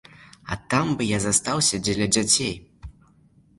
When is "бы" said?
1.01-1.09